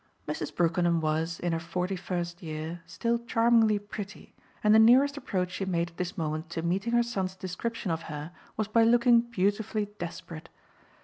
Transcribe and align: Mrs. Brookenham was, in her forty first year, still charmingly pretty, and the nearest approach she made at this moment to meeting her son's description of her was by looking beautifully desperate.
Mrs. 0.27 0.55
Brookenham 0.55 0.99
was, 0.99 1.39
in 1.39 1.51
her 1.53 1.59
forty 1.59 1.95
first 1.95 2.41
year, 2.41 2.81
still 2.87 3.19
charmingly 3.19 3.77
pretty, 3.77 4.33
and 4.63 4.73
the 4.73 4.79
nearest 4.79 5.15
approach 5.15 5.51
she 5.51 5.63
made 5.65 5.91
at 5.91 5.97
this 5.97 6.17
moment 6.17 6.49
to 6.49 6.63
meeting 6.63 6.93
her 6.93 7.03
son's 7.03 7.35
description 7.35 7.91
of 7.91 8.01
her 8.09 8.31
was 8.57 8.67
by 8.67 8.83
looking 8.83 9.21
beautifully 9.21 9.89
desperate. 9.99 10.49